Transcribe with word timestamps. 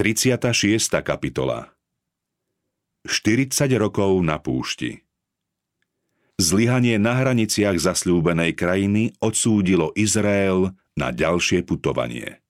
36. 0.00 0.96
kapitola 1.04 1.76
40 3.04 3.52
rokov 3.76 4.16
na 4.24 4.40
púšti 4.40 5.04
Zlyhanie 6.40 6.96
na 6.96 7.20
hraniciach 7.20 7.76
zasľúbenej 7.76 8.56
krajiny 8.56 9.12
odsúdilo 9.20 9.92
Izrael 9.92 10.72
na 10.96 11.12
ďalšie 11.12 11.68
putovanie. 11.68 12.40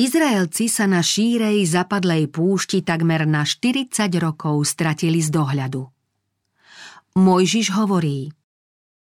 Izraelci 0.00 0.72
sa 0.72 0.88
na 0.88 1.04
šírej 1.04 1.60
zapadlej 1.68 2.32
púšti 2.32 2.80
takmer 2.80 3.28
na 3.28 3.44
40 3.44 3.92
rokov 4.16 4.64
stratili 4.64 5.20
z 5.20 5.28
dohľadu. 5.28 5.92
Mojžiš 7.20 7.68
hovorí– 7.76 8.32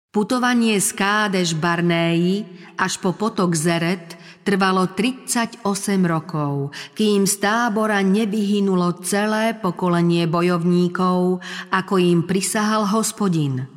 Putovanie 0.08 0.80
z 0.80 0.96
Kádeš 0.96 1.52
Barnéji 1.52 2.48
až 2.80 2.96
po 2.96 3.12
potok 3.12 3.52
Zeret 3.52 4.16
trvalo 4.48 4.96
38 4.96 5.60
rokov, 6.08 6.72
kým 6.96 7.28
z 7.28 7.36
tábora 7.36 8.00
nevyhynulo 8.00 9.04
celé 9.04 9.52
pokolenie 9.52 10.24
bojovníkov, 10.24 11.44
ako 11.68 11.94
im 12.00 12.24
prisahal 12.24 12.88
hospodin. 12.88 13.68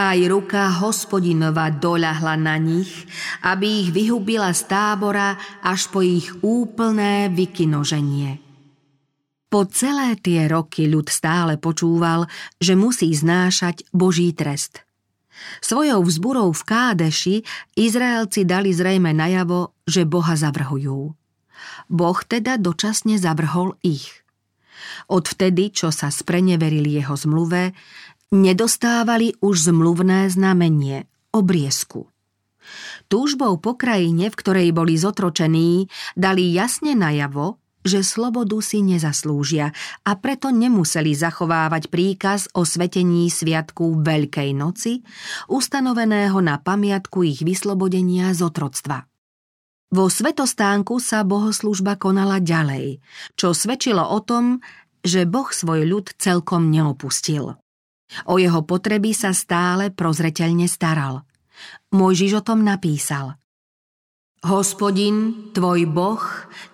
Aj 0.00 0.16
ruka 0.16 0.72
hospodinova 0.80 1.68
doľahla 1.68 2.40
na 2.40 2.56
nich, 2.56 2.88
aby 3.44 3.84
ich 3.84 3.92
vyhubila 3.92 4.48
z 4.56 4.64
tábora 4.64 5.36
až 5.60 5.92
po 5.92 6.00
ich 6.00 6.32
úplné 6.40 7.28
vykinoženie. 7.28 8.40
Po 9.52 9.68
celé 9.68 10.16
tie 10.16 10.48
roky 10.48 10.88
ľud 10.88 11.12
stále 11.12 11.60
počúval, 11.60 12.24
že 12.56 12.72
musí 12.80 13.12
znášať 13.12 13.84
Boží 13.92 14.32
trest– 14.32 14.80
Svojou 15.60 16.02
vzburou 16.04 16.50
v 16.54 16.62
Kádeši 16.62 17.36
Izraelci 17.78 18.46
dali 18.46 18.70
zrejme 18.74 19.14
najavo, 19.14 19.74
že 19.86 20.08
Boha 20.08 20.34
zavrhujú. 20.34 21.14
Boh 21.90 22.18
teda 22.26 22.60
dočasne 22.60 23.18
zavrhol 23.18 23.74
ich. 23.82 24.22
Odvtedy, 25.10 25.74
čo 25.74 25.90
sa 25.90 26.12
spreneverili 26.12 27.02
jeho 27.02 27.18
zmluve, 27.18 27.74
nedostávali 28.30 29.34
už 29.42 29.72
zmluvné 29.72 30.30
znamenie, 30.30 31.08
obriezku. 31.34 32.06
Túžbou 33.08 33.56
po 33.56 33.74
krajine, 33.74 34.28
v 34.28 34.38
ktorej 34.38 34.68
boli 34.76 35.00
zotročení, 35.00 35.88
dali 36.12 36.52
jasne 36.52 36.92
najavo, 36.92 37.56
že 37.88 38.04
slobodu 38.04 38.60
si 38.60 38.84
nezaslúžia 38.84 39.72
a 40.04 40.12
preto 40.20 40.52
nemuseli 40.52 41.16
zachovávať 41.16 41.88
príkaz 41.88 42.52
o 42.52 42.68
svetení 42.68 43.32
sviatku 43.32 44.04
Veľkej 44.04 44.52
noci, 44.52 45.00
ustanoveného 45.48 46.36
na 46.44 46.60
pamiatku 46.60 47.24
ich 47.24 47.40
vyslobodenia 47.40 48.36
z 48.36 48.44
otroctva. 48.44 49.08
Vo 49.88 50.12
svetostánku 50.12 51.00
sa 51.00 51.24
bohoslužba 51.24 51.96
konala 51.96 52.44
ďalej, 52.44 53.00
čo 53.40 53.56
svedčilo 53.56 54.04
o 54.04 54.20
tom, 54.20 54.60
že 55.00 55.24
Boh 55.24 55.48
svoj 55.48 55.88
ľud 55.88 56.12
celkom 56.20 56.68
neopustil. 56.68 57.56
O 58.28 58.34
jeho 58.36 58.60
potreby 58.68 59.16
sa 59.16 59.32
stále 59.32 59.88
prozreteľne 59.88 60.68
staral. 60.68 61.24
Mojžiš 61.96 62.32
o 62.38 62.42
tom 62.44 62.60
napísal– 62.68 63.34
Hospodin, 64.38 65.50
tvoj 65.50 65.90
Boh, 65.90 66.22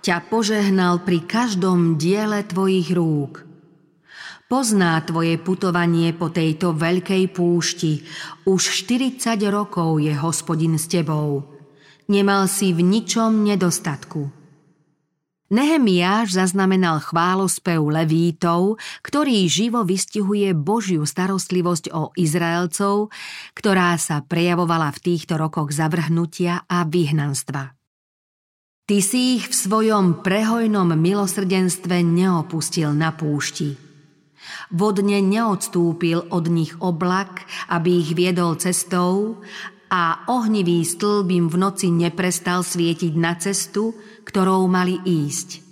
ťa 0.05 0.29
požehnal 0.29 1.01
pri 1.01 1.25
každom 1.25 1.97
diele 1.97 2.45
tvojich 2.45 2.93
rúk. 2.93 3.41
Pozná 4.53 5.01
tvoje 5.01 5.41
putovanie 5.41 6.13
po 6.13 6.29
tejto 6.29 6.77
veľkej 6.77 7.33
púšti. 7.33 8.05
Už 8.45 8.85
40 8.85 9.41
rokov 9.49 9.97
je 9.97 10.13
hospodin 10.13 10.77
s 10.77 10.93
tebou. 10.93 11.57
Nemal 12.13 12.53
si 12.53 12.77
v 12.77 12.85
ničom 12.85 13.49
nedostatku. 13.49 14.44
Nehemiáš 15.53 16.41
zaznamenal 16.41 17.05
chválospev 17.05 17.77
levítov, 17.85 18.81
ktorý 19.05 19.45
živo 19.45 19.85
vystihuje 19.85 20.57
Božiu 20.57 21.05
starostlivosť 21.05 21.93
o 21.93 22.17
Izraelcov, 22.17 23.13
ktorá 23.53 23.93
sa 24.01 24.25
prejavovala 24.25 24.89
v 24.97 25.03
týchto 25.05 25.37
rokoch 25.37 25.69
zavrhnutia 25.69 26.65
a 26.65 26.89
vyhnanstva. 26.89 27.77
Ty 28.85 28.99
si 29.05 29.41
ich 29.41 29.49
v 29.49 29.55
svojom 29.57 30.25
prehojnom 30.25 30.93
milosrdenstve 30.97 32.01
neopustil 32.05 32.93
na 32.97 33.13
púšti. 33.13 33.77
Vodne 34.73 35.25
neodstúpil 35.25 36.29
od 36.29 36.45
nich 36.53 36.73
oblak, 36.81 37.45
aby 37.73 38.01
ich 38.05 38.13
viedol 38.13 38.61
cestou 38.61 39.41
a 39.89 40.25
ohnivý 40.29 40.85
stĺb 40.85 41.29
im 41.33 41.47
v 41.49 41.57
noci 41.61 41.89
neprestal 41.89 42.61
svietiť 42.61 43.13
na 43.17 43.37
cestu, 43.41 43.97
ktorou 44.25 44.67
mali 44.67 44.99
ísť. 45.05 45.63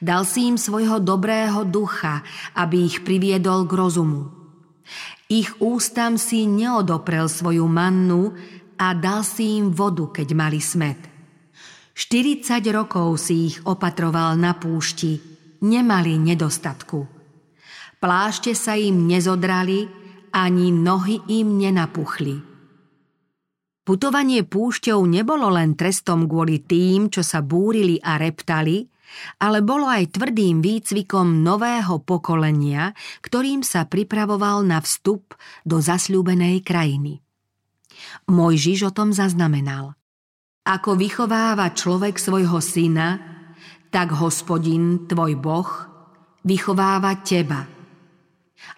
Dal 0.00 0.24
si 0.24 0.48
im 0.48 0.56
svojho 0.56 0.98
dobrého 0.98 1.68
ducha, 1.68 2.24
aby 2.56 2.88
ich 2.88 3.04
priviedol 3.04 3.68
k 3.68 3.72
rozumu. 3.76 4.32
Ich 5.30 5.54
ústam 5.62 6.18
si 6.18 6.48
neodoprel 6.48 7.30
svoju 7.30 7.62
mannu 7.68 8.34
a 8.80 8.96
dal 8.96 9.22
si 9.22 9.60
im 9.60 9.70
vodu, 9.70 10.10
keď 10.10 10.28
mali 10.34 10.58
smet. 10.58 10.98
40 11.94 12.64
rokov 12.72 13.20
si 13.20 13.52
ich 13.52 13.56
opatroval 13.62 14.34
na 14.40 14.56
púšti, 14.56 15.20
nemali 15.60 16.16
nedostatku. 16.16 17.06
Plášte 18.00 18.56
sa 18.56 18.74
im 18.74 19.04
nezodrali, 19.04 19.84
ani 20.32 20.72
nohy 20.72 21.20
im 21.28 21.60
nenapuchli. 21.60 22.49
Putovanie 23.80 24.44
púšťou 24.44 25.02
nebolo 25.08 25.48
len 25.48 25.72
trestom 25.72 26.28
kvôli 26.28 26.60
tým, 26.62 27.08
čo 27.08 27.24
sa 27.24 27.40
búrili 27.40 27.96
a 28.04 28.20
reptali, 28.20 28.84
ale 29.42 29.64
bolo 29.64 29.90
aj 29.90 30.14
tvrdým 30.14 30.62
výcvikom 30.62 31.42
nového 31.42 31.98
pokolenia, 32.04 32.94
ktorým 33.24 33.66
sa 33.66 33.88
pripravoval 33.88 34.62
na 34.62 34.78
vstup 34.78 35.34
do 35.66 35.82
zasľúbenej 35.82 36.62
krajiny. 36.62 37.24
Mojžiš 38.30 38.86
o 38.88 38.92
tom 38.94 39.10
zaznamenal. 39.10 39.98
Ako 40.64 40.94
vychováva 40.94 41.72
človek 41.72 42.20
svojho 42.20 42.60
syna, 42.62 43.18
tak 43.90 44.14
hospodin, 44.14 45.08
tvoj 45.08 45.34
boh, 45.40 45.70
vychováva 46.46 47.18
teba. 47.26 47.66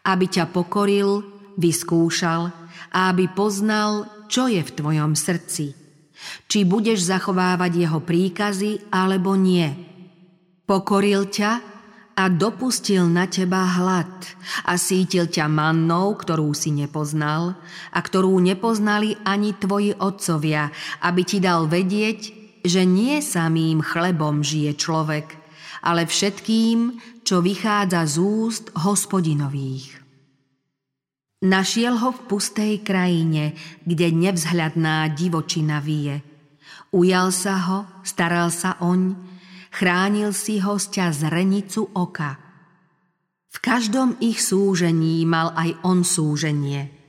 Aby 0.07 0.31
ťa 0.31 0.49
pokoril, 0.49 1.27
vyskúšal 1.59 2.49
a 2.95 2.99
aby 3.12 3.29
poznal, 3.29 4.09
čo 4.32 4.48
je 4.48 4.65
v 4.65 4.72
tvojom 4.72 5.12
srdci. 5.12 5.76
Či 6.48 6.65
budeš 6.65 7.04
zachovávať 7.04 7.84
jeho 7.84 8.00
príkazy, 8.00 8.88
alebo 8.88 9.37
nie. 9.37 9.69
Pokoril 10.65 11.28
ťa 11.28 11.53
a 12.16 12.25
dopustil 12.32 13.09
na 13.09 13.28
teba 13.28 13.65
hlad 13.65 14.12
a 14.65 14.76
sítil 14.81 15.28
ťa 15.28 15.48
mannou, 15.53 16.16
ktorú 16.16 16.56
si 16.56 16.72
nepoznal 16.72 17.60
a 17.93 17.98
ktorú 18.00 18.41
nepoznali 18.41 19.20
ani 19.25 19.53
tvoji 19.56 19.93
otcovia, 19.97 20.72
aby 21.04 21.20
ti 21.25 21.37
dal 21.41 21.69
vedieť, 21.69 22.20
že 22.62 22.88
nie 22.88 23.20
samým 23.20 23.82
chlebom 23.82 24.41
žije 24.41 24.78
človek, 24.78 25.26
ale 25.82 26.06
všetkým, 26.06 27.00
čo 27.26 27.43
vychádza 27.43 28.06
z 28.06 28.16
úst 28.22 28.64
hospodinových. 28.76 30.02
Našiel 31.43 31.99
ho 31.99 32.15
v 32.15 32.21
pustej 32.31 32.87
krajine, 32.87 33.59
kde 33.83 34.15
nevzhľadná 34.15 35.11
divočina 35.11 35.83
vie. 35.83 36.23
Ujal 36.95 37.35
sa 37.35 37.59
ho, 37.67 37.79
staral 38.07 38.55
sa 38.55 38.79
oň, 38.79 39.19
chránil 39.75 40.31
si 40.31 40.63
ho 40.63 40.79
z 40.79 41.03
zrenicu 41.11 41.91
oka. 41.99 42.39
V 43.53 43.59
každom 43.59 44.17
ich 44.23 44.39
súžení 44.39 45.27
mal 45.27 45.51
aj 45.59 45.71
on 45.83 46.07
súženie 46.07 47.03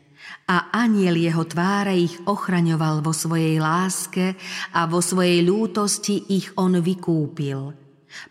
a 0.49 0.75
aniel 0.75 1.15
jeho 1.15 1.47
tváre 1.47 1.95
ich 1.95 2.19
ochraňoval 2.27 2.99
vo 2.99 3.15
svojej 3.15 3.63
láske 3.63 4.35
a 4.75 4.85
vo 4.91 4.99
svojej 4.99 5.39
lútosti 5.45 6.19
ich 6.35 6.51
on 6.59 6.75
vykúpil. 6.75 7.71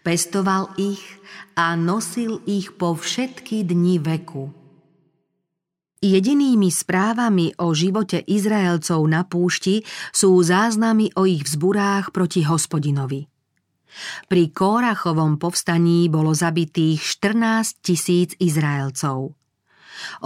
Pestoval 0.04 0.76
ich 0.78 1.02
a 1.56 1.74
nosil 1.74 2.44
ich 2.44 2.76
po 2.76 2.94
všetky 2.94 3.64
dni 3.64 3.96
veku. 3.98 4.61
Jedinými 6.02 6.66
správami 6.66 7.54
o 7.62 7.70
živote 7.70 8.26
Izraelcov 8.26 9.06
na 9.06 9.22
púšti 9.22 9.86
sú 10.10 10.34
záznamy 10.42 11.14
o 11.14 11.30
ich 11.30 11.46
vzburách 11.46 12.10
proti 12.10 12.42
hospodinovi. 12.42 13.30
Pri 14.26 14.50
Kórachovom 14.50 15.38
povstaní 15.38 16.10
bolo 16.10 16.34
zabitých 16.34 16.98
14 16.98 17.86
tisíc 17.86 18.34
Izraelcov. 18.42 19.38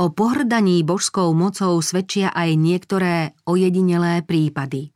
O 0.01 0.05
pohrdaní 0.17 0.81
božskou 0.81 1.37
mocou 1.37 1.77
svedčia 1.85 2.33
aj 2.33 2.57
niektoré 2.57 3.37
ojedinelé 3.45 4.25
prípady. 4.25 4.96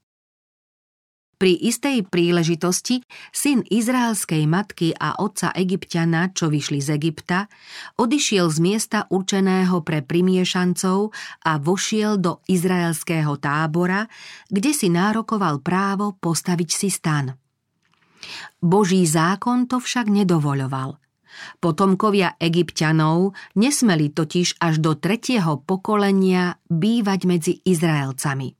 Pri 1.40 1.56
istej 1.56 2.04
príležitosti 2.04 3.00
syn 3.32 3.64
izraelskej 3.64 4.44
matky 4.44 4.92
a 4.92 5.16
otca 5.16 5.56
egyptiana, 5.56 6.28
čo 6.36 6.52
vyšli 6.52 6.84
z 6.84 7.00
Egypta, 7.00 7.48
odišiel 7.96 8.52
z 8.52 8.58
miesta 8.60 9.08
určeného 9.08 9.80
pre 9.80 10.04
primiešancov 10.04 11.16
a 11.48 11.56
vošiel 11.56 12.20
do 12.20 12.44
izraelského 12.44 13.40
tábora, 13.40 14.04
kde 14.52 14.76
si 14.76 14.92
nárokoval 14.92 15.64
právo 15.64 16.12
postaviť 16.20 16.70
si 16.76 16.92
stan. 16.92 17.32
Boží 18.60 19.08
zákon 19.08 19.64
to 19.64 19.80
však 19.80 20.12
nedovoľoval. 20.12 21.00
Potomkovia 21.56 22.36
egyptianov 22.36 23.32
nesmeli 23.56 24.12
totiž 24.12 24.60
až 24.60 24.76
do 24.76 24.92
tretieho 24.92 25.56
pokolenia 25.64 26.60
bývať 26.68 27.20
medzi 27.24 27.52
Izraelcami. 27.64 28.59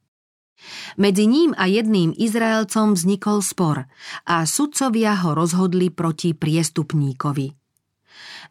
Medzi 1.00 1.24
ním 1.26 1.56
a 1.56 1.66
jedným 1.66 2.12
Izraelcom 2.16 2.94
vznikol 2.94 3.40
spor 3.40 3.88
a 4.28 4.44
sudcovia 4.44 5.16
ho 5.24 5.32
rozhodli 5.32 5.88
proti 5.88 6.36
priestupníkovi. 6.36 7.60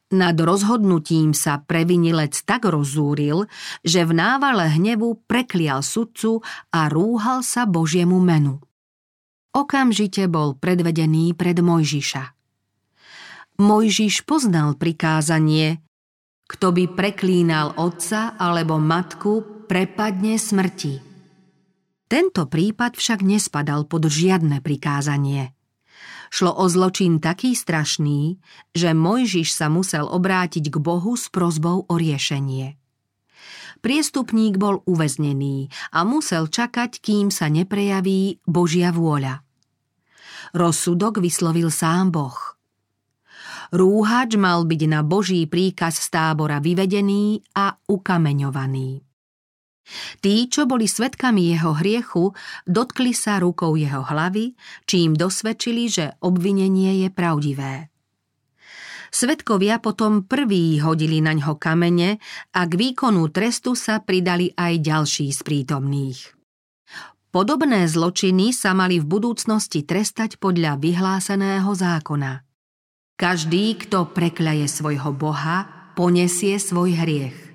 Nad 0.10 0.42
rozhodnutím 0.42 1.38
sa 1.38 1.62
previnilec 1.62 2.34
tak 2.42 2.66
rozúril, 2.66 3.46
že 3.86 4.10
v 4.10 4.18
návale 4.18 4.66
hnevu 4.74 5.22
preklial 5.30 5.86
sudcu 5.86 6.42
a 6.74 6.90
rúhal 6.90 7.46
sa 7.46 7.70
Božiemu 7.70 8.18
menu. 8.18 8.58
Okamžite 9.54 10.26
bol 10.26 10.58
predvedený 10.58 11.38
pred 11.38 11.62
Mojžiša. 11.62 12.24
Mojžiš 13.62 14.26
poznal 14.26 14.82
prikázanie, 14.82 15.78
kto 16.50 16.74
by 16.74 16.90
preklínal 16.98 17.78
otca 17.78 18.34
alebo 18.34 18.82
matku, 18.82 19.66
prepadne 19.70 20.42
smrti. 20.42 21.09
Tento 22.10 22.50
prípad 22.50 22.98
však 22.98 23.22
nespadal 23.22 23.86
pod 23.86 24.10
žiadne 24.10 24.66
prikázanie. 24.66 25.54
Šlo 26.34 26.58
o 26.58 26.66
zločin 26.66 27.22
taký 27.22 27.54
strašný, 27.54 28.42
že 28.74 28.98
Mojžiš 28.98 29.54
sa 29.54 29.70
musel 29.70 30.10
obrátiť 30.10 30.74
k 30.74 30.78
Bohu 30.82 31.14
s 31.14 31.30
prozbou 31.30 31.86
o 31.86 31.94
riešenie. 31.94 32.82
Priestupník 33.86 34.58
bol 34.58 34.82
uväznený 34.90 35.70
a 35.94 36.02
musel 36.02 36.50
čakať, 36.50 36.98
kým 36.98 37.30
sa 37.30 37.46
neprejaví 37.48 38.42
Božia 38.44 38.90
vôľa. 38.90 39.46
Rozsudok 40.58 41.22
vyslovil 41.22 41.70
sám 41.70 42.10
Boh. 42.10 42.38
Rúhač 43.70 44.34
mal 44.34 44.66
byť 44.66 44.82
na 44.90 45.06
Boží 45.06 45.46
príkaz 45.46 46.02
z 46.02 46.08
tábora 46.10 46.58
vyvedený 46.58 47.46
a 47.54 47.78
ukameňovaný. 47.86 49.09
Tí, 50.22 50.48
čo 50.48 50.70
boli 50.70 50.86
svetkami 50.86 51.54
jeho 51.54 51.74
hriechu, 51.78 52.36
dotkli 52.70 53.12
sa 53.14 53.42
rukou 53.42 53.74
jeho 53.76 54.06
hlavy, 54.06 54.54
čím 54.86 55.18
dosvedčili, 55.18 55.84
že 55.90 56.06
obvinenie 56.22 57.06
je 57.06 57.10
pravdivé. 57.10 57.90
Svetkovia 59.10 59.82
potom 59.82 60.22
prví 60.22 60.78
hodili 60.86 61.18
na 61.18 61.34
ňo 61.34 61.58
kamene 61.58 62.22
a 62.54 62.62
k 62.70 62.74
výkonu 62.78 63.34
trestu 63.34 63.74
sa 63.74 63.98
pridali 64.06 64.54
aj 64.54 64.74
ďalší 64.86 65.34
z 65.34 65.40
prítomných. 65.42 66.20
Podobné 67.30 67.86
zločiny 67.86 68.54
sa 68.54 68.74
mali 68.74 68.98
v 69.02 69.06
budúcnosti 69.06 69.86
trestať 69.86 70.42
podľa 70.42 70.82
vyhláseného 70.82 71.70
zákona. 71.70 72.42
Každý, 73.18 73.78
kto 73.86 74.10
prekľaje 74.14 74.66
svojho 74.66 75.14
Boha, 75.14 75.70
ponesie 75.94 76.58
svoj 76.58 76.98
hriech. 76.98 77.49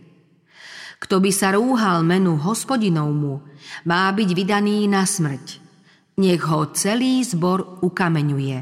Kto 1.04 1.20
by 1.20 1.30
sa 1.36 1.52
rúhal 1.52 2.00
menu 2.00 2.40
hospodinovmu, 2.40 3.44
má 3.84 4.08
byť 4.08 4.30
vydaný 4.32 4.88
na 4.88 5.04
smrť. 5.04 5.60
Nech 6.16 6.40
ho 6.48 6.72
celý 6.72 7.20
zbor 7.20 7.84
ukameňuje. 7.84 8.58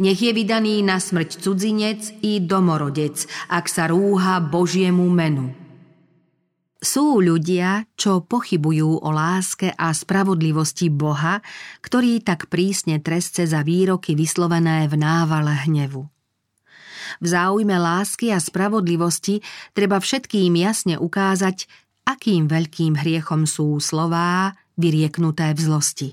Nech 0.00 0.18
je 0.20 0.32
vydaný 0.32 0.80
na 0.80 0.96
smrť 0.96 1.44
cudzinec 1.44 2.00
i 2.24 2.40
domorodec, 2.40 3.28
ak 3.52 3.68
sa 3.68 3.92
rúha 3.92 4.40
Božiemu 4.40 5.08
menu. 5.12 5.52
Sú 6.82 7.22
ľudia, 7.22 7.86
čo 7.94 8.26
pochybujú 8.26 9.06
o 9.06 9.08
láske 9.14 9.70
a 9.70 9.94
spravodlivosti 9.94 10.90
Boha, 10.90 11.38
ktorý 11.78 12.18
tak 12.26 12.50
prísne 12.50 12.98
trestce 12.98 13.46
za 13.46 13.62
výroky 13.62 14.18
vyslovené 14.18 14.90
v 14.90 14.98
návale 14.98 15.54
hnevu. 15.68 16.11
V 17.18 17.26
záujme 17.26 17.76
lásky 17.76 18.30
a 18.32 18.38
spravodlivosti 18.38 19.42
treba 19.76 19.98
všetkým 19.98 20.54
jasne 20.56 20.96
ukázať, 20.96 21.68
akým 22.08 22.48
veľkým 22.48 22.96
hriechom 22.98 23.44
sú 23.44 23.78
slová 23.82 24.56
vyrieknuté 24.78 25.52
v 25.52 25.60
zlosti. 25.60 26.08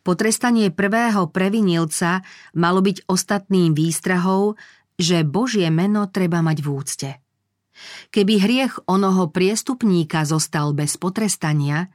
Potrestanie 0.00 0.72
prvého 0.72 1.28
previnilca 1.28 2.24
malo 2.56 2.80
byť 2.80 3.04
ostatným 3.04 3.76
výstrahou, 3.76 4.56
že 4.96 5.24
Božie 5.24 5.68
meno 5.68 6.08
treba 6.08 6.40
mať 6.40 6.58
v 6.64 6.68
úcte. 6.68 7.10
Keby 8.12 8.34
hriech 8.40 8.74
onoho 8.84 9.32
priestupníka 9.32 10.28
zostal 10.28 10.76
bez 10.76 11.00
potrestania, 11.00 11.88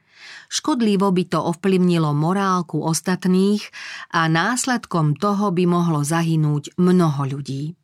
škodlivo 0.49 1.09
by 1.13 1.23
to 1.29 1.39
ovplyvnilo 1.41 2.09
morálku 2.13 2.81
ostatných 2.81 3.61
a 4.09 4.25
následkom 4.25 5.13
toho 5.17 5.53
by 5.53 5.65
mohlo 5.69 6.01
zahynúť 6.01 6.73
mnoho 6.81 7.37
ľudí. 7.37 7.77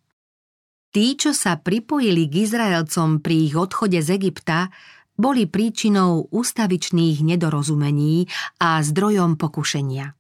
Tí, 0.92 1.16
čo 1.16 1.32
sa 1.32 1.56
pripojili 1.56 2.28
k 2.28 2.44
Izraelcom 2.44 3.24
pri 3.24 3.48
ich 3.48 3.56
odchode 3.56 3.96
z 4.04 4.20
Egypta, 4.20 4.68
boli 5.16 5.48
príčinou 5.48 6.28
ústavičných 6.28 7.24
nedorozumení 7.24 8.28
a 8.60 8.84
zdrojom 8.84 9.40
pokušenia. 9.40 10.12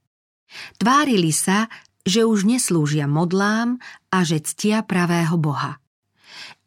Tvárili 0.79 1.35
sa, 1.35 1.67
že 2.07 2.23
už 2.23 2.47
neslúžia 2.47 3.03
modlám 3.03 3.83
a 4.15 4.23
že 4.23 4.39
ctia 4.39 4.79
pravého 4.87 5.35
Boha. 5.35 5.83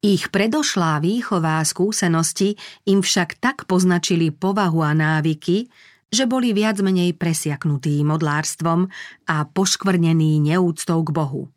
Ich 0.05 0.29
predošlá 0.29 1.01
výchová 1.01 1.65
skúsenosti 1.65 2.61
im 2.85 3.01
však 3.01 3.41
tak 3.41 3.65
poznačili 3.65 4.29
povahu 4.29 4.85
a 4.85 4.93
návyky, 4.93 5.73
že 6.13 6.29
boli 6.29 6.53
viac 6.53 6.77
menej 6.85 7.17
presiaknutí 7.17 8.05
modlárstvom 8.05 8.93
a 9.33 9.37
poškvrnení 9.49 10.45
neúctou 10.45 11.01
k 11.01 11.11
Bohu. 11.11 11.54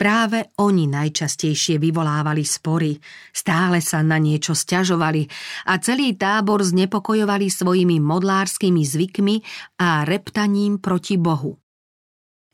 Práve 0.00 0.48
oni 0.56 0.88
najčastejšie 0.88 1.76
vyvolávali 1.76 2.40
spory, 2.40 2.96
stále 3.36 3.84
sa 3.84 4.00
na 4.00 4.16
niečo 4.16 4.56
stiažovali 4.56 5.28
a 5.68 5.76
celý 5.76 6.16
tábor 6.16 6.64
znepokojovali 6.64 7.52
svojimi 7.52 8.00
modlárskymi 8.00 8.80
zvykmi 8.80 9.36
a 9.76 10.08
reptaním 10.08 10.80
proti 10.80 11.20
Bohu. 11.20 11.60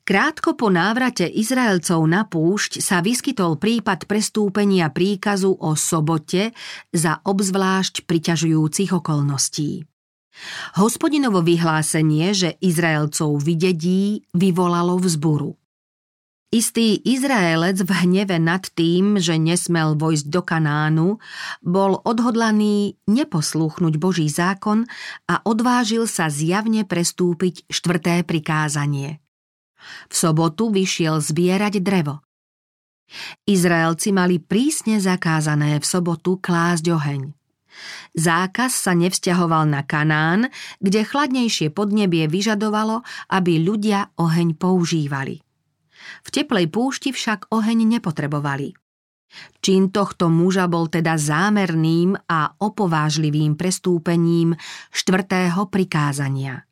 Krátko 0.03 0.59
po 0.59 0.67
návrate 0.67 1.23
Izraelcov 1.23 2.03
na 2.03 2.27
púšť 2.27 2.83
sa 2.83 2.99
vyskytol 2.99 3.55
prípad 3.55 4.11
prestúpenia 4.11 4.91
príkazu 4.91 5.55
o 5.55 5.71
sobote 5.79 6.51
za 6.91 7.23
obzvlášť 7.23 8.03
priťažujúcich 8.03 8.91
okolností. 8.91 9.87
Hospodinovo 10.79 11.39
vyhlásenie, 11.39 12.35
že 12.35 12.59
Izraelcov 12.59 13.39
vydedí, 13.39 14.27
vyvolalo 14.35 14.99
vzburu. 14.99 15.55
Istý 16.47 17.03
Izraelec 17.03 17.83
v 17.83 17.91
hneve 17.91 18.39
nad 18.39 18.63
tým, 18.71 19.19
že 19.19 19.35
nesmel 19.35 19.99
vojsť 19.99 20.31
do 20.31 20.39
Kanánu, 20.39 21.19
bol 21.59 21.99
odhodlaný 22.07 22.95
neposlúchnuť 23.03 23.93
Boží 23.99 24.31
zákon 24.31 24.87
a 25.27 25.43
odvážil 25.43 26.07
sa 26.07 26.31
zjavne 26.31 26.87
prestúpiť 26.87 27.67
štvrté 27.67 28.23
prikázanie. 28.23 29.19
V 30.07 30.13
sobotu 30.15 30.71
vyšiel 30.71 31.19
zbierať 31.19 31.83
drevo. 31.83 32.23
Izraelci 33.43 34.15
mali 34.15 34.39
prísne 34.39 35.03
zakázané 35.03 35.83
v 35.83 35.85
sobotu 35.87 36.39
klásť 36.39 36.85
oheň. 36.95 37.21
Zákaz 38.15 38.71
sa 38.71 38.95
nevzťahoval 38.95 39.67
na 39.67 39.83
Kanán, 39.83 40.47
kde 40.79 41.03
chladnejšie 41.03 41.75
podnebie 41.75 42.31
vyžadovalo, 42.31 43.03
aby 43.35 43.59
ľudia 43.59 44.15
oheň 44.15 44.55
používali. 44.55 45.46
V 46.25 46.29
teplej 46.31 46.71
púšti 46.71 47.09
však 47.15 47.51
oheň 47.53 47.97
nepotrebovali. 47.97 48.73
Čin 49.59 49.91
tohto 49.91 50.31
muža 50.31 50.71
bol 50.71 50.87
teda 50.87 51.19
zámerným 51.19 52.15
a 52.31 52.55
opovážlivým 52.55 53.59
prestúpením 53.59 54.55
štvrtého 54.95 55.67
prikázania. 55.67 56.63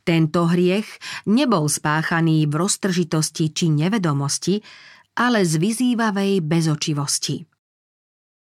Tento 0.00 0.48
hriech 0.48 0.88
nebol 1.28 1.68
spáchaný 1.68 2.48
v 2.48 2.54
roztržitosti 2.56 3.52
či 3.52 3.68
nevedomosti, 3.68 4.64
ale 5.20 5.44
z 5.44 5.60
vyzývavej 5.60 6.40
bezočivosti. 6.40 7.44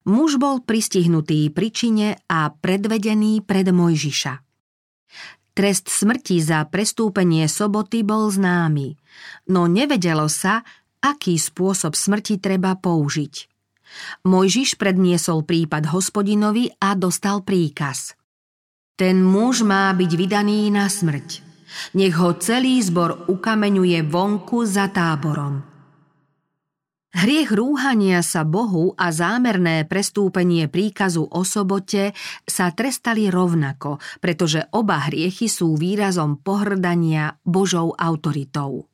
Muž 0.10 0.42
bol 0.42 0.66
pristihnutý 0.66 1.54
pri 1.54 1.70
čine 1.70 2.10
a 2.26 2.50
predvedený 2.50 3.46
pred 3.46 3.70
Mojžiša. 3.70 4.34
Trest 5.54 5.92
smrti 5.92 6.40
za 6.40 6.64
prestúpenie 6.68 7.50
soboty 7.52 8.06
bol 8.06 8.32
známy, 8.32 8.96
no 9.52 9.68
nevedelo 9.68 10.32
sa, 10.32 10.64
aký 11.04 11.36
spôsob 11.36 11.96
smrti 11.96 12.40
treba 12.40 12.76
použiť. 12.80 13.50
Mojžiš 14.24 14.78
predniesol 14.78 15.44
prípad 15.44 15.90
hospodinovi 15.90 16.70
a 16.78 16.94
dostal 16.94 17.42
príkaz. 17.42 18.14
Ten 19.00 19.24
muž 19.24 19.64
má 19.64 19.90
byť 19.96 20.12
vydaný 20.14 20.70
na 20.70 20.92
smrť. 20.92 21.42
Nech 21.96 22.16
ho 22.18 22.36
celý 22.38 22.82
zbor 22.82 23.30
ukameňuje 23.32 24.04
vonku 24.06 24.66
za 24.68 24.92
táborom. 24.92 25.69
Hriech 27.10 27.50
rúhania 27.50 28.22
sa 28.22 28.46
Bohu 28.46 28.94
a 28.94 29.10
zámerné 29.10 29.82
prestúpenie 29.90 30.70
príkazu 30.70 31.26
o 31.26 31.42
sobote 31.42 32.14
sa 32.46 32.70
trestali 32.70 33.34
rovnako, 33.34 33.98
pretože 34.22 34.70
oba 34.78 35.10
hriechy 35.10 35.50
sú 35.50 35.74
výrazom 35.74 36.38
pohrdania 36.38 37.34
Božou 37.42 37.98
autoritou. 37.98 38.86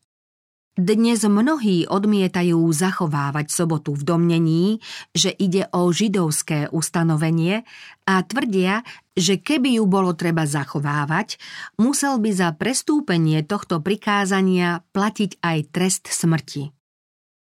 Dnes 0.75 1.23
mnohí 1.27 1.87
odmietajú 1.87 2.59
zachovávať 2.71 3.47
sobotu 3.51 3.95
v 3.95 4.03
domnení, 4.03 4.65
že 5.11 5.31
ide 5.31 5.67
o 5.75 5.87
židovské 5.91 6.71
ustanovenie 6.71 7.67
a 8.07 8.23
tvrdia, 8.23 8.83
že 9.15 9.39
keby 9.39 9.79
ju 9.79 9.87
bolo 9.87 10.15
treba 10.15 10.47
zachovávať, 10.47 11.35
musel 11.79 12.19
by 12.19 12.31
za 12.31 12.51
prestúpenie 12.55 13.43
tohto 13.43 13.79
prikázania 13.79 14.83
platiť 14.91 15.39
aj 15.43 15.57
trest 15.71 16.11
smrti. 16.11 16.84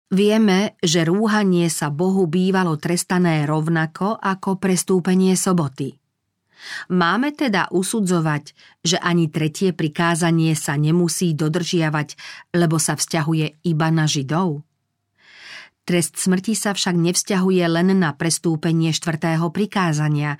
Vieme, 0.08 0.80
že 0.80 1.04
rúhanie 1.04 1.68
sa 1.68 1.92
Bohu 1.92 2.32
bývalo 2.32 2.80
trestané 2.80 3.44
rovnako 3.44 4.16
ako 4.16 4.56
prestúpenie 4.56 5.36
soboty. 5.36 6.00
Máme 6.88 7.36
teda 7.36 7.68
usudzovať, 7.76 8.56
že 8.82 8.98
ani 9.04 9.28
tretie 9.28 9.76
prikázanie 9.76 10.56
sa 10.56 10.80
nemusí 10.80 11.36
dodržiavať, 11.36 12.16
lebo 12.56 12.80
sa 12.80 12.96
vzťahuje 12.96 13.68
iba 13.68 13.88
na 13.92 14.08
Židov? 14.08 14.64
Trest 15.88 16.20
smrti 16.20 16.52
sa 16.56 16.76
však 16.76 16.96
nevzťahuje 17.00 17.64
len 17.68 17.96
na 17.96 18.12
prestúpenie 18.12 18.92
štvrtého 18.92 19.48
prikázania, 19.56 20.36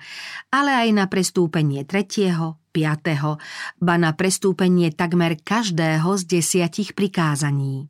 ale 0.52 0.76
aj 0.76 0.88
na 0.92 1.04
prestúpenie 1.08 1.88
tretieho, 1.88 2.60
piatého, 2.72 3.40
ba 3.80 3.96
na 3.96 4.12
prestúpenie 4.12 4.92
takmer 4.92 5.40
každého 5.40 6.08
z 6.20 6.22
desiatich 6.40 6.92
prikázaní. 6.92 7.88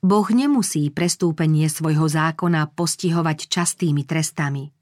Boh 0.00 0.28
nemusí 0.30 0.88
prestúpenie 0.90 1.66
svojho 1.66 2.06
zákona 2.06 2.70
postihovať 2.74 3.50
častými 3.50 4.02
trestami– 4.06 4.70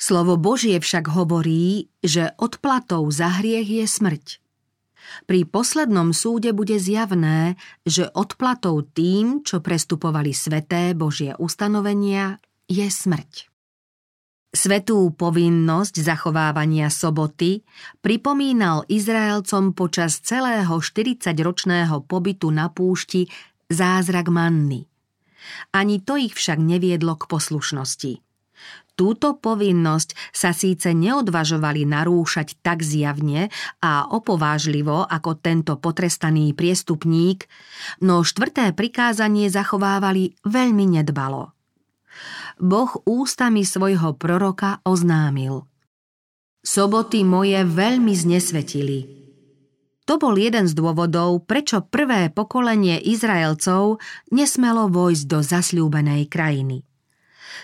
Slovo 0.00 0.40
Božie 0.40 0.80
však 0.80 1.12
hovorí, 1.12 1.92
že 2.00 2.32
odplatou 2.40 3.04
za 3.12 3.28
hriech 3.40 3.68
je 3.68 3.84
smrť. 3.84 4.26
Pri 5.26 5.42
poslednom 5.44 6.14
súde 6.14 6.54
bude 6.54 6.78
zjavné, 6.78 7.58
že 7.82 8.08
odplatou 8.14 8.80
tým, 8.80 9.42
čo 9.42 9.58
prestupovali 9.58 10.30
sveté 10.30 10.94
Božie 10.94 11.34
ustanovenia, 11.36 12.38
je 12.70 12.86
smrť. 12.86 13.50
Svetú 14.50 15.14
povinnosť 15.14 16.02
zachovávania 16.02 16.90
soboty 16.90 17.62
pripomínal 18.02 18.82
Izraelcom 18.90 19.78
počas 19.78 20.18
celého 20.26 20.74
40-ročného 20.74 22.02
pobytu 22.02 22.50
na 22.50 22.66
púšti 22.66 23.30
zázrak 23.70 24.28
manny. 24.28 24.90
Ani 25.72 26.02
to 26.02 26.20
ich 26.20 26.36
však 26.36 26.60
neviedlo 26.60 27.16
k 27.16 27.24
poslušnosti– 27.30 28.12
Túto 29.00 29.32
povinnosť 29.32 30.12
sa 30.28 30.52
síce 30.52 30.92
neodvažovali 30.92 31.88
narúšať 31.88 32.60
tak 32.60 32.84
zjavne 32.84 33.48
a 33.80 34.04
opovážlivo 34.04 35.08
ako 35.08 35.40
tento 35.40 35.80
potrestaný 35.80 36.52
priestupník, 36.52 37.48
no 38.04 38.20
štvrté 38.20 38.76
prikázanie 38.76 39.48
zachovávali 39.48 40.36
veľmi 40.44 41.00
nedbalo. 41.00 41.56
Boh 42.60 42.92
ústami 43.08 43.64
svojho 43.64 44.20
proroka 44.20 44.84
oznámil. 44.84 45.64
Soboty 46.60 47.24
moje 47.24 47.56
veľmi 47.64 48.12
znesvetili. 48.12 49.19
To 50.10 50.18
bol 50.18 50.34
jeden 50.34 50.66
z 50.66 50.74
dôvodov, 50.74 51.46
prečo 51.46 51.86
prvé 51.86 52.34
pokolenie 52.34 52.98
Izraelcov 52.98 54.02
nesmelo 54.34 54.90
vojsť 54.90 55.24
do 55.30 55.38
zasľúbenej 55.38 56.26
krajiny. 56.26 56.82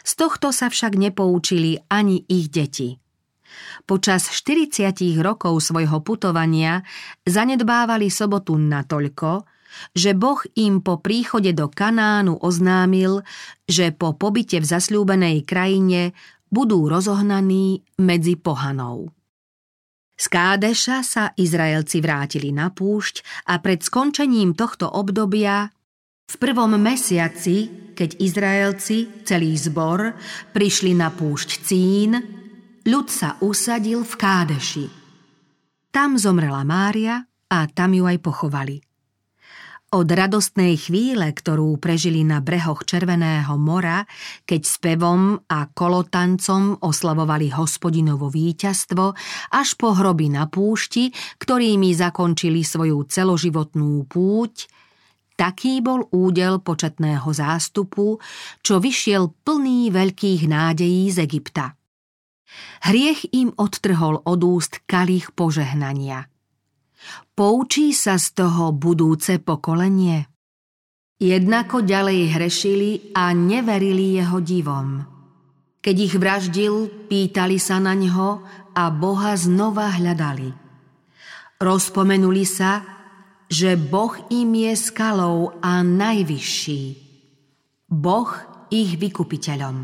Z 0.07 0.12
tohto 0.15 0.55
sa 0.55 0.71
však 0.71 0.95
nepoučili 0.95 1.83
ani 1.91 2.23
ich 2.31 2.47
deti. 2.47 3.03
Počas 3.83 4.31
40 4.31 4.95
rokov 5.26 5.59
svojho 5.59 5.99
putovania 6.07 6.87
zanedbávali 7.26 8.15
sobotu 8.15 8.55
natoľko, 8.55 9.43
že 9.91 10.15
Boh 10.15 10.38
im 10.55 10.87
po 10.87 11.03
príchode 11.03 11.50
do 11.50 11.67
Kanánu 11.67 12.38
oznámil, 12.38 13.26
že 13.67 13.91
po 13.91 14.15
pobyte 14.15 14.62
v 14.62 14.71
zasľúbenej 14.71 15.43
krajine 15.43 16.15
budú 16.55 16.87
rozohnaní 16.87 17.83
medzi 17.99 18.38
pohanou. 18.38 19.15
Z 20.16 20.32
Kádeša 20.32 21.04
sa 21.04 21.25
Izraelci 21.37 22.00
vrátili 22.00 22.49
na 22.49 22.73
púšť 22.73 23.46
a 23.52 23.61
pred 23.61 23.85
skončením 23.85 24.56
tohto 24.56 24.88
obdobia 24.88 25.68
v 26.26 26.35
prvom 26.40 26.75
mesiaci, 26.80 27.92
keď 27.92 28.18
Izraelci, 28.18 29.23
celý 29.28 29.52
zbor, 29.61 30.16
prišli 30.56 30.96
na 30.96 31.12
púšť 31.12 31.50
Cín, 31.62 32.16
ľud 32.88 33.06
sa 33.12 33.37
usadil 33.44 34.02
v 34.02 34.14
Kádeši. 34.16 34.87
Tam 35.92 36.16
zomrela 36.16 36.64
Mária 36.64 37.20
a 37.52 37.58
tam 37.68 37.92
ju 37.92 38.08
aj 38.08 38.18
pochovali. 38.25 38.86
Od 39.97 40.12
radostnej 40.12 40.76
chvíle, 40.76 41.33
ktorú 41.33 41.81
prežili 41.81 42.21
na 42.21 42.45
brehoch 42.45 42.85
Červeného 42.85 43.57
mora, 43.57 44.05
keď 44.45 44.61
spevom 44.69 45.41
a 45.49 45.73
kolotancom 45.73 46.85
oslavovali 46.85 47.49
hospodinovo 47.57 48.29
víťazstvo, 48.29 49.17
až 49.57 49.69
po 49.81 49.97
hroby 49.97 50.29
na 50.29 50.53
púšti, 50.53 51.17
ktorými 51.41 51.97
zakončili 51.97 52.61
svoju 52.61 53.09
celoživotnú 53.09 54.05
púť, 54.05 54.69
taký 55.33 55.81
bol 55.81 56.05
údel 56.12 56.61
početného 56.61 57.33
zástupu, 57.33 58.21
čo 58.61 58.76
vyšiel 58.76 59.33
plný 59.49 59.97
veľkých 59.97 60.45
nádejí 60.45 61.09
z 61.09 61.25
Egypta. 61.25 61.73
Hriech 62.85 63.33
im 63.33 63.49
odtrhol 63.57 64.21
od 64.29 64.41
úst 64.45 64.85
kalich 64.85 65.33
požehnania. 65.33 66.29
Poučí 67.37 67.93
sa 67.93 68.16
z 68.16 68.33
toho 68.33 68.73
budúce 68.73 69.37
pokolenie? 69.37 70.25
Jednako 71.21 71.85
ďalej 71.85 72.33
hrešili 72.33 72.90
a 73.12 73.37
neverili 73.37 74.16
jeho 74.16 74.40
divom. 74.40 75.05
Keď 75.85 75.97
ich 76.00 76.14
vraždil, 76.16 76.88
pýtali 77.12 77.61
sa 77.61 77.76
na 77.76 77.93
ňo 77.93 78.40
a 78.73 78.88
Boha 78.88 79.37
znova 79.37 79.93
hľadali. 80.00 80.49
Rozpomenuli 81.61 82.45
sa, 82.49 82.81
že 83.52 83.76
Boh 83.76 84.16
im 84.33 84.57
je 84.57 84.73
skalou 84.73 85.61
a 85.61 85.85
najvyšší. 85.85 86.83
Boh 87.93 88.33
ich 88.73 88.97
vykupiteľom. 88.97 89.76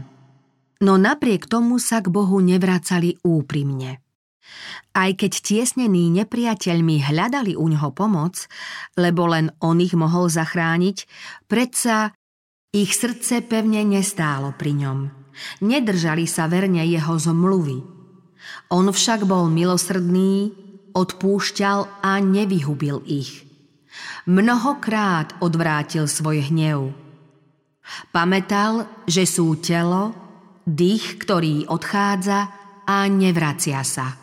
No 0.83 0.93
napriek 0.99 1.47
tomu 1.47 1.77
sa 1.79 2.03
k 2.03 2.09
Bohu 2.09 2.43
nevracali 2.43 3.21
úprimne. 3.23 4.02
Aj 4.93 5.11
keď 5.15 5.33
tiesnení 5.39 6.13
nepriateľmi 6.13 7.03
hľadali 7.07 7.57
u 7.57 7.67
ňoho 7.71 7.91
pomoc, 7.95 8.47
lebo 8.99 9.31
len 9.31 9.55
on 9.63 9.79
ich 9.79 9.97
mohol 9.97 10.29
zachrániť, 10.29 11.07
predsa 11.47 12.13
ich 12.75 12.93
srdce 12.93 13.45
pevne 13.47 13.85
nestálo 13.87 14.53
pri 14.57 14.73
ňom. 14.77 14.99
Nedržali 15.65 16.29
sa 16.29 16.51
verne 16.51 16.85
jeho 16.85 17.17
zmluvy. 17.17 17.79
On 18.75 18.85
však 18.89 19.25
bol 19.25 19.49
milosrdný, 19.49 20.53
odpúšťal 20.93 22.05
a 22.05 22.21
nevyhubil 22.21 23.01
ich– 23.09 23.33
mnohokrát 24.27 25.35
odvrátil 25.43 26.07
svoj 26.07 26.51
hnev. 26.51 26.95
Pamätal, 28.15 28.87
že 29.11 29.27
sú 29.27 29.59
telo, 29.59 30.15
dých, 30.63 31.19
ktorý 31.19 31.67
odchádza 31.67 32.49
a 32.87 32.97
nevracia 33.11 33.83
sa. 33.83 34.22